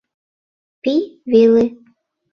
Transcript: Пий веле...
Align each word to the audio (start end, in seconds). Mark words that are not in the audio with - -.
Пий 0.81 1.01
веле... 1.31 1.63